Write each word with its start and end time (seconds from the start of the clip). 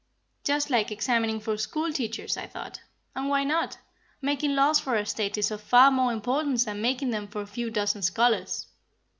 Just 0.43 0.71
like 0.71 0.89
examining 0.89 1.39
for 1.39 1.57
school 1.57 1.93
teachers, 1.93 2.35
I 2.35 2.47
thought. 2.47 2.81
And 3.15 3.29
why 3.29 3.43
not? 3.43 3.77
Making 4.19 4.55
laws 4.55 4.79
for 4.79 4.95
a 4.95 5.05
State 5.05 5.37
is 5.37 5.51
of 5.51 5.61
far 5.61 5.91
more 5.91 6.11
importance 6.11 6.63
than 6.63 6.81
making 6.81 7.11
them 7.11 7.27
for 7.27 7.41
a 7.43 7.45
few 7.45 7.69
dozen 7.69 8.01
scholars. 8.01 8.65